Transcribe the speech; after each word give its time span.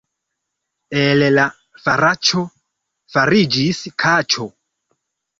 El 0.99 1.25
la 1.33 1.43
faraĉo 1.83 2.41
fariĝis 3.17 3.83
kaĉo. 4.05 4.47